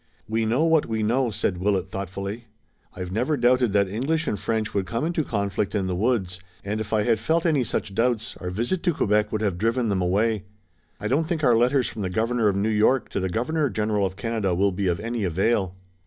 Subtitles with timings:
[0.27, 2.47] "We know what we know," said Willet thoughtfully.
[2.95, 6.81] "I've never doubted that English and French would come into conflict in the woods, and
[6.81, 10.01] if I had felt any such doubts, our visit to Quebec would have driven them
[10.01, 10.45] away.
[10.99, 14.03] I don't think our letters from the Governor of New York to the Governor General
[14.07, 15.75] of Canada will be of any avail."